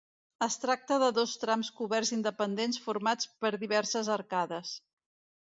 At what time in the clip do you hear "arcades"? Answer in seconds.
4.19-4.75